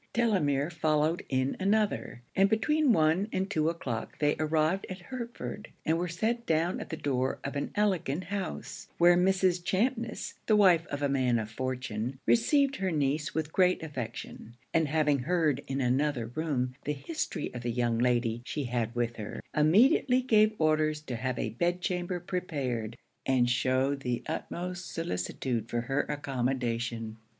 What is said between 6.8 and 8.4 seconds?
the door of an elegant